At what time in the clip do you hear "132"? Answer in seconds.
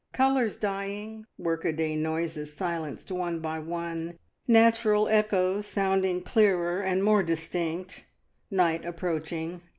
5.11-5.11